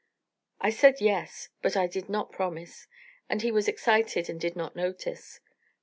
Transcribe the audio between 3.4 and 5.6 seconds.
he was excited and did not notice.